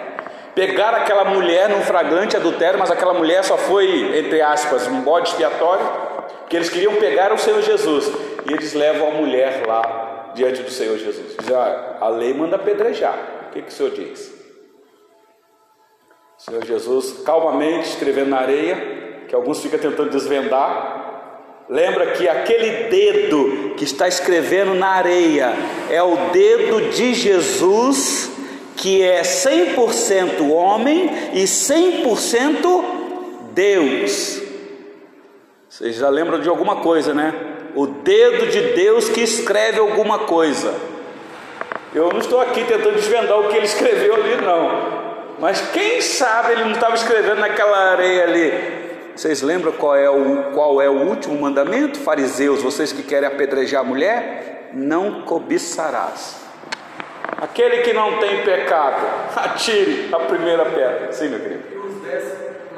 [0.54, 5.28] Pegaram aquela mulher num flagrante adultério, mas aquela mulher só foi, entre aspas, um bode
[5.28, 5.86] expiatório,
[6.48, 8.10] que eles queriam pegar o Senhor Jesus.
[8.48, 11.36] E eles levam a mulher lá diante do Senhor Jesus.
[11.38, 13.16] Dizem, ah, a lei manda apedrejar.
[13.48, 14.34] O que, que o Senhor diz?
[16.38, 20.95] O Senhor Jesus, calmamente, escrevendo na areia, que alguns ficam tentando desvendar,
[21.68, 25.52] Lembra que aquele dedo que está escrevendo na areia
[25.90, 28.30] é o dedo de Jesus,
[28.76, 32.84] que é 100% homem e 100%
[33.52, 34.40] Deus.
[35.68, 37.34] Vocês já lembram de alguma coisa, né?
[37.74, 40.72] O dedo de Deus que escreve alguma coisa.
[41.92, 45.06] Eu não estou aqui tentando desvendar o que ele escreveu ali, não.
[45.40, 48.85] Mas quem sabe ele não estava escrevendo naquela areia ali
[49.16, 51.98] vocês lembram qual é, o, qual é o último mandamento?
[51.98, 56.36] Fariseus, vocês que querem apedrejar a mulher, não cobiçarás.
[57.38, 61.08] Aquele que não tem pecado, atire a primeira pedra.
[61.12, 61.62] Sim, meu querido.
[61.72, 62.24] E os dez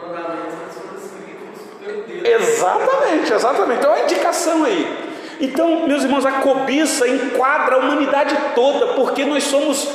[0.00, 2.48] mandamentos são escritos pelo Deus.
[2.48, 3.78] Exatamente, exatamente.
[3.80, 5.08] Então é uma indicação aí.
[5.40, 9.88] Então, meus irmãos, a cobiça enquadra a humanidade toda, porque nós somos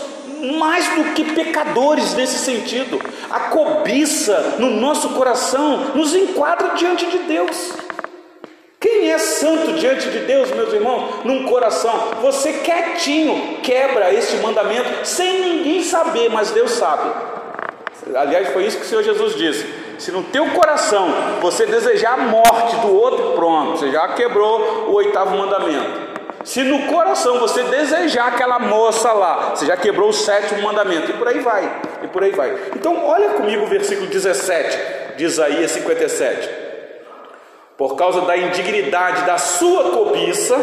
[0.57, 2.99] mais do que pecadores nesse sentido.
[3.33, 7.73] A cobiça no nosso coração nos enquadra diante de Deus.
[8.79, 12.11] Quem é santo diante de Deus, meus irmãos, num coração?
[12.21, 17.09] Você quietinho quebra este mandamento sem ninguém saber, mas Deus sabe.
[18.13, 19.65] Aliás, foi isso que o Senhor Jesus disse.
[19.97, 21.07] Se no teu coração
[21.41, 26.12] você desejar a morte do outro, pronto, você já quebrou o oitavo mandamento.
[26.43, 31.13] Se no coração você desejar aquela moça lá, você já quebrou o sétimo mandamento, e
[31.13, 32.55] por aí vai, e por aí vai.
[32.75, 36.49] Então, olha comigo o versículo 17 de Isaías 57.
[37.77, 40.59] Por causa da indignidade da sua cobiça,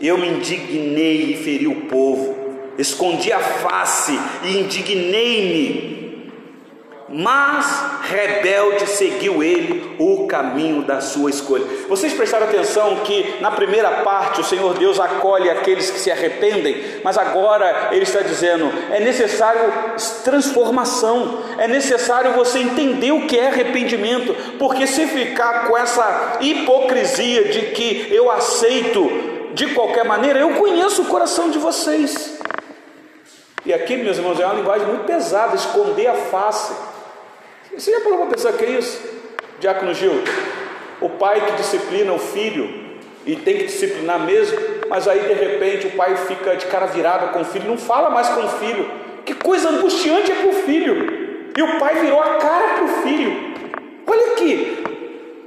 [0.00, 5.99] eu me indignei e feri o povo, escondi a face e indignei-me
[7.12, 7.66] mas
[8.02, 11.64] rebelde seguiu ele o caminho da sua escolha.
[11.88, 17.00] Vocês prestaram atenção que na primeira parte o Senhor Deus acolhe aqueles que se arrependem,
[17.02, 19.72] mas agora ele está dizendo: é necessário
[20.22, 27.46] transformação, é necessário você entender o que é arrependimento, porque se ficar com essa hipocrisia
[27.46, 29.10] de que eu aceito
[29.52, 32.38] de qualquer maneira, eu conheço o coração de vocês.
[33.64, 36.72] E aqui, meus irmãos, é uma linguagem muito pesada esconder a face.
[37.76, 39.00] Você já parou para pensar que é isso?
[39.60, 40.12] Diácono Gil,
[41.00, 42.68] o pai que disciplina o filho
[43.24, 44.58] e tem que disciplinar mesmo,
[44.88, 48.10] mas aí de repente o pai fica de cara virada com o filho, não fala
[48.10, 48.90] mais com o filho.
[49.24, 51.52] Que coisa angustiante é para o filho.
[51.56, 53.54] E o pai virou a cara para o filho.
[54.06, 54.82] Olha aqui.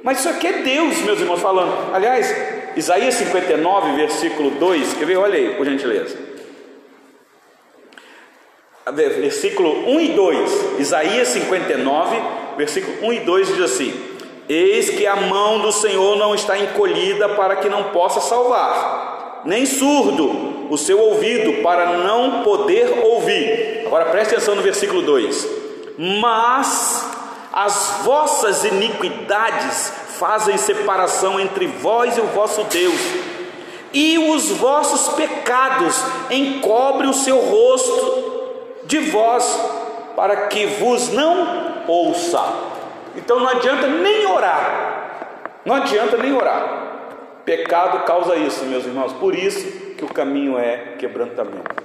[0.01, 1.93] Mas isso aqui é Deus, meus irmãos, falando.
[1.93, 2.33] Aliás,
[2.75, 4.93] Isaías 59, versículo 2.
[4.93, 5.17] Quer ver?
[5.17, 6.32] Olha aí, por gentileza.
[8.91, 10.79] Versículo 1 e 2.
[10.79, 12.21] Isaías 59,
[12.57, 13.93] versículo 1 e 2 diz assim:
[14.47, 19.65] Eis que a mão do Senhor não está encolhida para que não possa salvar, nem
[19.65, 23.83] surdo o seu ouvido para não poder ouvir.
[23.85, 25.47] Agora preste atenção no versículo 2:
[25.97, 27.09] Mas
[27.53, 32.99] as vossas iniquidades fazem separação entre vós e o vosso Deus,
[33.93, 35.95] e os vossos pecados
[36.29, 38.32] encobre o seu rosto
[38.85, 39.43] de vós,
[40.15, 42.41] para que vos não ouça.
[43.15, 45.59] Então não adianta nem orar.
[45.65, 46.83] Não adianta nem orar.
[47.45, 49.13] Pecado causa isso, meus irmãos.
[49.13, 51.83] Por isso que o caminho é quebrantamento.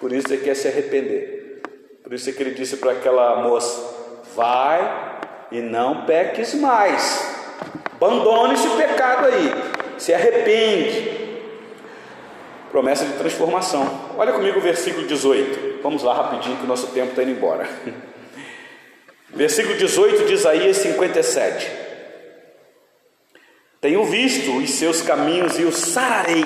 [0.00, 1.62] Por isso é que é se arrepender.
[2.02, 3.96] Por isso é que ele disse para aquela moça:
[4.34, 5.18] Vai
[5.50, 7.34] e não peques mais.
[7.94, 9.52] Abandone esse pecado aí.
[9.98, 11.40] Se arrepende.
[12.70, 14.05] Promessa de transformação.
[14.18, 15.82] Olha comigo o versículo 18.
[15.82, 17.68] Vamos lá rapidinho que o nosso tempo está indo embora.
[19.28, 21.70] Versículo 18 de Isaías 57.
[23.78, 26.44] Tenho visto os seus caminhos e o sararei.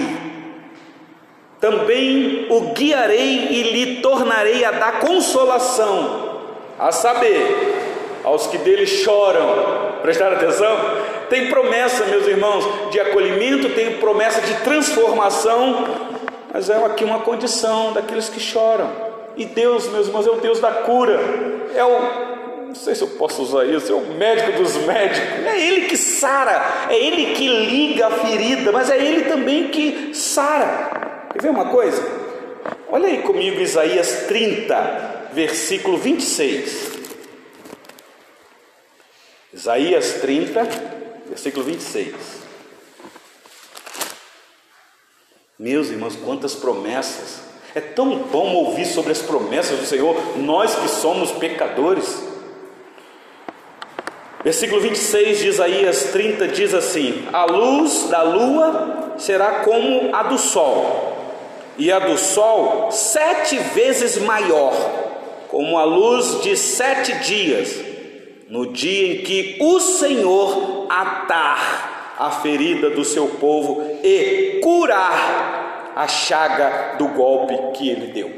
[1.60, 10.00] Também o guiarei e lhe tornarei a dar consolação, a saber, aos que dele choram.
[10.02, 10.76] Prestaram atenção?
[11.28, 16.18] Tem promessa, meus irmãos, de acolhimento, tem promessa de transformação,
[16.52, 18.90] mas é aqui uma condição daqueles que choram.
[19.36, 21.18] E Deus, meus irmãos, é o Deus da cura,
[21.74, 22.30] é o
[22.70, 25.96] não sei se eu posso usar isso, é o médico dos médicos, é ele que
[25.96, 31.26] sara, é ele que liga a ferida, mas é ele também que sara.
[31.32, 32.00] Quer ver uma coisa?
[32.88, 36.90] Olha aí comigo Isaías 30, versículo 26.
[39.52, 40.68] Isaías 30,
[41.28, 42.39] versículo 26.
[45.60, 47.42] Meus irmãos, quantas promessas!
[47.74, 52.24] É tão bom ouvir sobre as promessas do Senhor, nós que somos pecadores.
[54.42, 60.38] Versículo 26 de Isaías 30 diz assim: A luz da lua será como a do
[60.38, 61.14] sol,
[61.76, 64.72] e a do sol sete vezes maior,
[65.48, 67.78] como a luz de sete dias,
[68.48, 71.89] no dia em que o Senhor atar
[72.20, 78.30] a ferida do seu povo e curar a chaga do golpe que ele deu.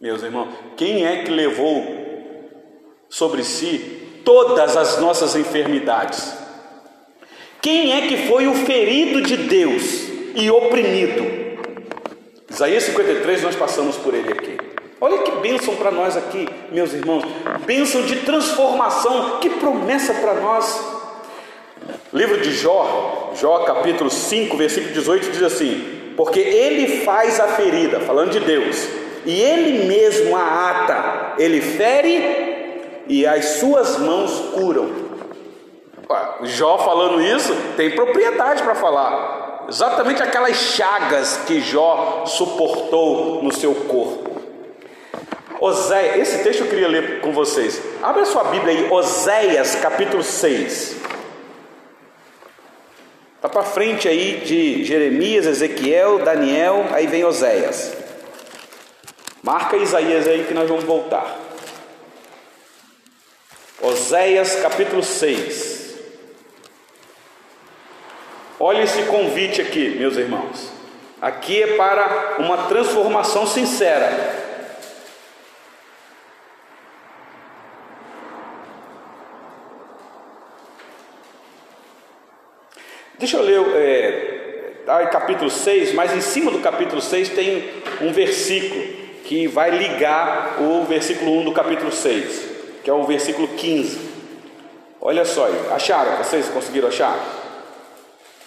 [0.00, 2.04] Meus irmãos, quem é que levou
[3.08, 6.34] sobre si todas as nossas enfermidades.
[7.60, 11.24] Quem é que foi o ferido de Deus e oprimido?
[12.50, 14.56] Isaías 53, nós passamos por ele aqui.
[15.00, 17.24] Olha que bênção para nós aqui, meus irmãos.
[17.66, 20.93] Bênção de transformação, que promessa para nós.
[22.12, 28.00] Livro de Jó, Jó capítulo 5, versículo 18 diz assim: Porque ele faz a ferida,
[28.00, 28.88] falando de Deus,
[29.26, 35.04] e ele mesmo a ata, ele fere e as suas mãos curam.
[36.42, 39.66] Jó falando isso tem propriedade para falar.
[39.68, 44.34] Exatamente aquelas chagas que Jó suportou no seu corpo.
[45.60, 47.80] Oséias, esse texto eu queria ler com vocês.
[48.02, 50.96] Abre a sua Bíblia aí, Oséias capítulo 6.
[53.44, 57.94] Está para frente aí de Jeremias, Ezequiel, Daniel, aí vem Oséias.
[59.42, 61.38] Marca Isaías aí que nós vamos voltar.
[63.82, 65.94] Oséias capítulo 6.
[68.58, 70.72] Olha esse convite aqui, meus irmãos.
[71.20, 74.43] Aqui é para uma transformação sincera.
[83.18, 87.64] Deixa eu ler é, tá capítulo 6, mas em cima do capítulo 6 tem
[88.00, 88.82] um versículo
[89.24, 92.54] que vai ligar o versículo 1 do capítulo 6
[92.84, 93.98] que é o versículo 15.
[95.00, 96.18] Olha só, acharam?
[96.18, 97.18] Vocês conseguiram achar?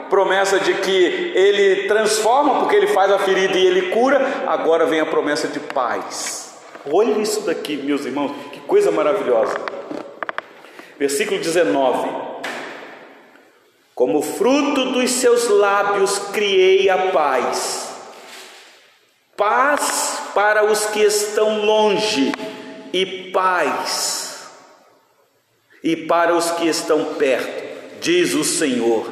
[0.10, 5.00] promessa de que Ele transforma, porque Ele faz a ferida e Ele cura, agora vem
[5.00, 6.54] a promessa de paz.
[6.92, 9.56] Olha isso daqui, meus irmãos, que coisa maravilhosa.
[11.00, 12.10] Versículo 19:
[13.96, 17.90] Como fruto dos seus lábios criei a paz,
[19.38, 22.34] paz para os que estão longe
[22.94, 24.50] e paz,
[25.84, 27.64] e para os que estão perto,
[28.00, 29.12] diz o Senhor,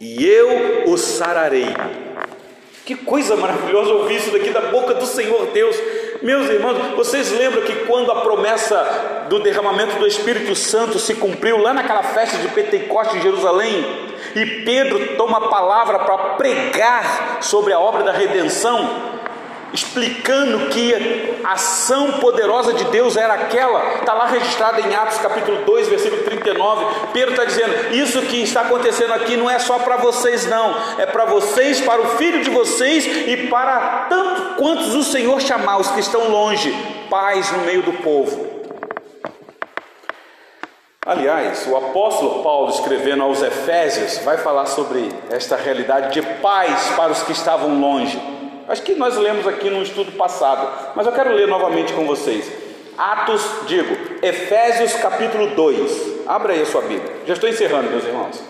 [0.00, 1.74] e eu os sararei.
[2.84, 5.76] Que coisa maravilhosa ouvir isso daqui da boca do Senhor Deus.
[6.22, 11.58] Meus irmãos, vocês lembram que quando a promessa do derramamento do Espírito Santo se cumpriu
[11.58, 13.84] lá naquela festa de Pentecostes em Jerusalém,
[14.36, 19.15] e Pedro toma a palavra para pregar sobre a obra da redenção,
[19.76, 25.64] explicando que a ação poderosa de Deus era aquela, está lá registrado em Atos capítulo
[25.64, 26.86] 2, versículo 39.
[27.12, 31.06] Pedro está dizendo: Isso que está acontecendo aqui não é só para vocês, não, é
[31.06, 35.90] para vocês, para o filho de vocês e para tanto quantos o Senhor chamar, os
[35.90, 36.74] que estão longe,
[37.10, 38.56] paz no meio do povo.
[41.04, 47.12] Aliás, o apóstolo Paulo, escrevendo aos Efésios, vai falar sobre esta realidade de paz para
[47.12, 48.35] os que estavam longe.
[48.68, 52.50] Acho que nós lemos aqui no estudo passado, mas eu quero ler novamente com vocês.
[52.98, 56.26] Atos, digo, Efésios capítulo 2.
[56.26, 57.14] Abra aí a sua Bíblia.
[57.26, 58.42] Já estou encerrando, meus irmãos.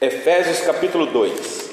[0.00, 1.64] Efésios capítulo 2.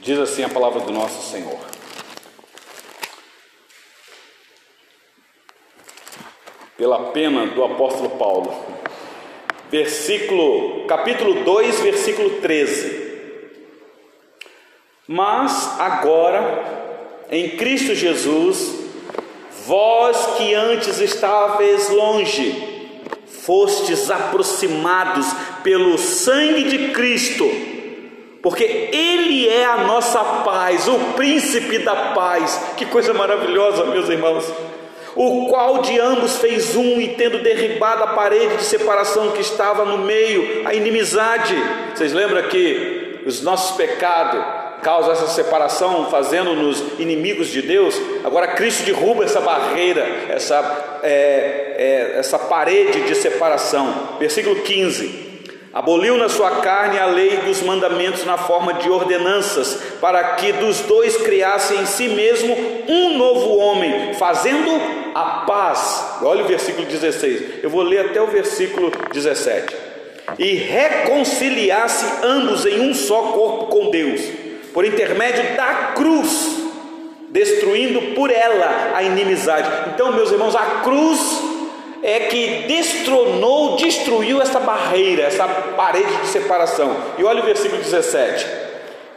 [0.00, 1.81] Diz assim a palavra do nosso Senhor.
[6.82, 8.52] Pela pena do apóstolo Paulo.
[9.70, 13.12] Versículo, capítulo 2, versículo 13.
[15.06, 18.80] Mas agora, em Cristo Jesus,
[19.64, 22.90] vós que antes estáveis longe,
[23.26, 25.26] fostes aproximados
[25.62, 27.48] pelo sangue de Cristo,
[28.42, 32.72] porque Ele é a nossa paz, o príncipe da paz.
[32.76, 34.71] Que coisa maravilhosa, meus irmãos
[35.14, 39.84] o qual de ambos fez um, e tendo derribado a parede de separação que estava
[39.84, 41.54] no meio, a inimizade.
[41.94, 44.42] Vocês lembram que os nossos pecados
[44.82, 48.00] causam essa separação, fazendo-nos inimigos de Deus?
[48.24, 54.16] Agora Cristo derruba essa barreira, essa, é, é, essa parede de separação.
[54.18, 55.32] Versículo 15
[55.72, 60.80] aboliu na sua carne a lei dos mandamentos na forma de ordenanças, para que dos
[60.80, 62.54] dois criasse em si mesmo
[62.86, 66.18] um novo homem, fazendo a paz.
[66.22, 69.74] Olha o versículo 16, eu vou ler até o versículo 17.
[70.38, 74.20] E reconciliasse ambos em um só corpo com Deus,
[74.72, 76.56] por intermédio da cruz,
[77.28, 79.68] destruindo por ela a inimizade.
[79.94, 81.42] Então, meus irmãos, a cruz
[82.02, 86.96] é que destronou, destruiu essa barreira, essa parede de separação.
[87.18, 88.46] E olha o versículo 17: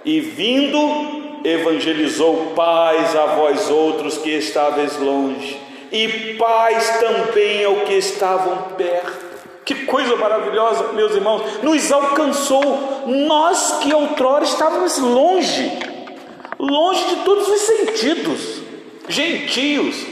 [0.04, 5.60] E vindo, evangelizou paz a vós outros que estáveis longe,
[5.96, 9.26] e paz também ao que estavam perto.
[9.64, 15.72] Que coisa maravilhosa, meus irmãos, nos alcançou, nós que outrora estávamos longe,
[16.60, 18.62] longe de todos os sentidos,
[19.08, 20.06] gentios,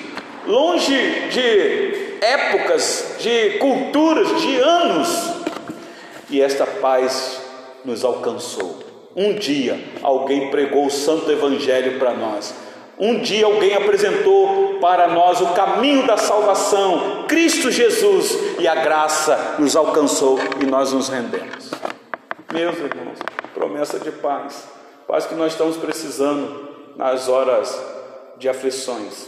[0.48, 0.96] longe
[1.30, 5.34] de épocas, de culturas, de anos,
[6.30, 7.42] e esta paz
[7.84, 8.80] nos alcançou.
[9.16, 12.63] Um dia alguém pregou o santo evangelho para nós.
[12.98, 19.56] Um dia alguém apresentou para nós o caminho da salvação, Cristo Jesus, e a graça
[19.58, 21.72] nos alcançou e nós nos rendemos.
[22.54, 23.18] Meus irmãos,
[23.54, 24.68] promessa de paz,
[25.08, 27.82] paz que nós estamos precisando nas horas
[28.38, 29.28] de aflições,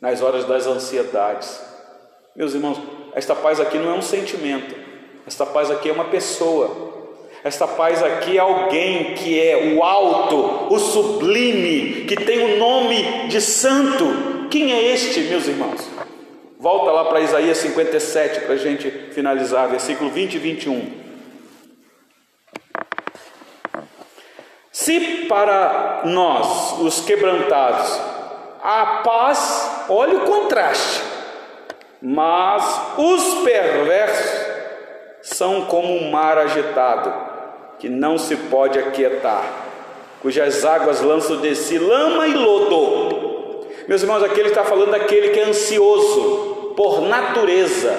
[0.00, 1.60] nas horas das ansiedades,
[2.38, 2.78] meus irmãos,
[3.14, 4.72] esta paz aqui não é um sentimento,
[5.26, 6.87] esta paz aqui é uma pessoa.
[7.48, 13.28] Esta paz aqui é alguém que é o alto, o sublime, que tem o nome
[13.28, 14.48] de santo.
[14.50, 15.80] Quem é este, meus irmãos?
[16.58, 20.92] Volta lá para Isaías 57 para a gente finalizar, versículo 20 e 21.
[24.70, 27.98] Se para nós, os quebrantados,
[28.62, 31.02] a paz, olha o contraste,
[32.02, 32.62] mas
[32.98, 34.48] os perversos
[35.22, 37.27] são como um mar agitado,
[37.78, 39.44] que não se pode aquietar,
[40.20, 43.66] cujas águas lançam de si lama e lodo.
[43.86, 47.96] Meus irmãos, aqui ele está falando daquele que é ansioso por natureza,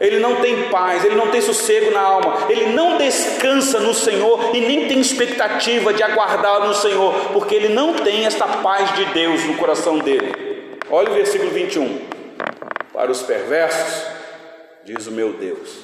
[0.00, 4.54] ele não tem paz, ele não tem sossego na alma, ele não descansa no Senhor
[4.54, 9.04] e nem tem expectativa de aguardar no Senhor, porque ele não tem esta paz de
[9.06, 10.78] Deus no coração dele.
[10.90, 12.00] Olha o versículo 21.
[12.92, 14.06] Para os perversos,
[14.84, 15.78] diz o meu Deus,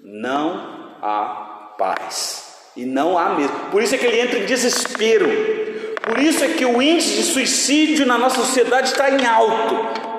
[0.00, 2.45] não há paz.
[2.76, 3.56] E não há mesmo.
[3.70, 5.26] Por isso é que ele entra em desespero.
[6.02, 10.14] Por isso é que o índice de suicídio na nossa sociedade está em alto.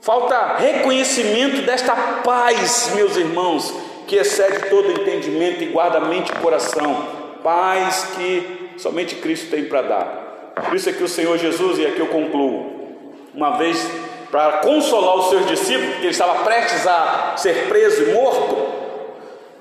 [0.00, 3.72] Falta reconhecimento desta paz, meus irmãos,
[4.06, 7.08] que excede todo entendimento e guarda mente e coração.
[7.42, 10.52] Paz que somente Cristo tem para dar.
[10.64, 13.86] Por isso é que o Senhor Jesus, e aqui eu concluo, uma vez
[14.30, 18.56] para consolar os seus discípulos, que ele estava prestes a ser preso e morto,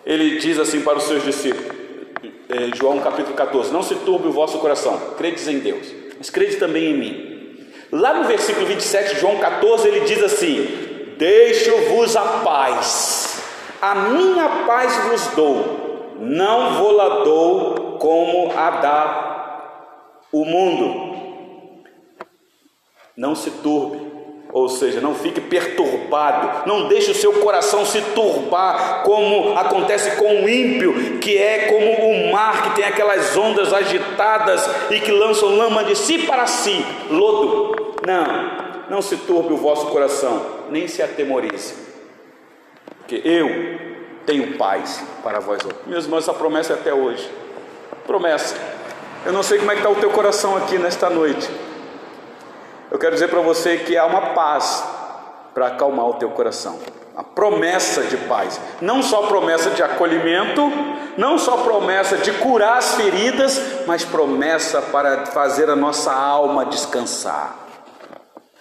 [0.06, 1.75] ele diz assim para os seus discípulos,
[2.76, 6.92] João capítulo 14: Não se turbe o vosso coração, credes em Deus, mas crede também
[6.92, 7.36] em mim.
[7.92, 10.68] Lá no versículo 27 de João 14, ele diz assim:
[11.18, 13.42] Deixo-vos a paz,
[13.82, 19.26] a minha paz vos dou, não vou lá dou como a dá
[20.32, 21.16] o mundo.
[23.16, 24.05] Não se turbe,
[24.56, 30.44] ou seja, não fique perturbado, não deixe o seu coração se turbar, como acontece com
[30.46, 35.58] o ímpio, que é como o mar que tem aquelas ondas agitadas e que lançam
[35.58, 37.96] lama de si para si, lodo.
[38.08, 41.74] Não, não se turbe o vosso coração, nem se atemorize,
[43.00, 43.50] porque eu
[44.26, 45.86] tenho paz para vós outros.
[45.86, 47.30] Meus irmãos, essa promessa é até hoje.
[48.08, 48.56] Promessa.
[49.26, 51.50] Eu não sei como é que está o teu coração aqui nesta noite.
[52.96, 54.82] Eu quero dizer para você que há uma paz
[55.54, 56.80] para acalmar o teu coração.
[57.14, 60.62] A promessa de paz, não só promessa de acolhimento,
[61.18, 67.68] não só promessa de curar as feridas, mas promessa para fazer a nossa alma descansar.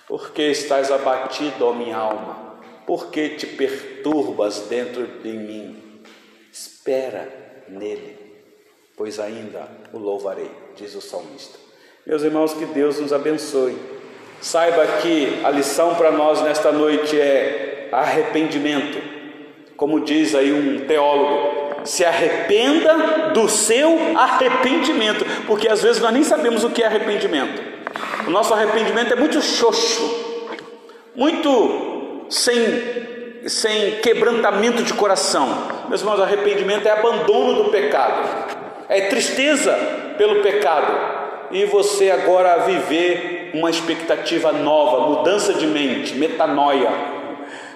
[0.09, 2.57] Por que estás abatido, ó minha alma?
[2.85, 6.03] Por que te perturbas dentro de mim?
[6.53, 7.29] Espera
[7.69, 8.19] nele,
[8.97, 11.57] pois ainda o louvarei, diz o salmista.
[12.05, 13.94] Meus irmãos, que Deus nos abençoe.
[14.45, 18.99] Saiba que a lição para nós nesta noite é arrependimento.
[19.75, 26.23] Como diz aí um teólogo, se arrependa do seu arrependimento, porque às vezes nós nem
[26.23, 27.63] sabemos o que é arrependimento.
[28.27, 30.37] O nosso arrependimento é muito xoxo,
[31.17, 35.49] muito sem, sem quebrantamento de coração.
[35.89, 38.29] Meus irmãos, arrependimento é abandono do pecado,
[38.91, 39.73] é tristeza
[40.19, 41.15] pelo pecado.
[41.51, 46.91] E você agora viver uma expectativa nova, mudança de mente, metanoia,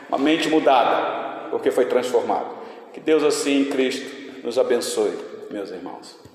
[0.09, 2.59] uma mente mudada, porque foi transformado.
[2.93, 5.17] Que Deus assim em Cristo nos abençoe,
[5.51, 6.28] meus irmãos.